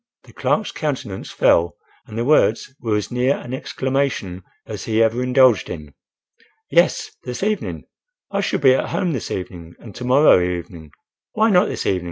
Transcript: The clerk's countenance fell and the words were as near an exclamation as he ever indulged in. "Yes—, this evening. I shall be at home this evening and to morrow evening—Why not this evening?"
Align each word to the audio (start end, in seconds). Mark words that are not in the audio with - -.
The 0.23 0.33
clerk's 0.33 0.71
countenance 0.71 1.29
fell 1.29 1.77
and 2.07 2.17
the 2.17 2.25
words 2.25 2.73
were 2.81 2.95
as 2.95 3.11
near 3.11 3.37
an 3.37 3.53
exclamation 3.53 4.41
as 4.65 4.85
he 4.85 5.03
ever 5.03 5.21
indulged 5.21 5.69
in. 5.69 5.93
"Yes—, 6.71 7.11
this 7.23 7.43
evening. 7.43 7.83
I 8.31 8.41
shall 8.41 8.59
be 8.61 8.73
at 8.73 8.89
home 8.89 9.11
this 9.13 9.29
evening 9.29 9.75
and 9.77 9.93
to 9.93 10.03
morrow 10.03 10.41
evening—Why 10.41 11.51
not 11.51 11.67
this 11.67 11.85
evening?" 11.85 11.99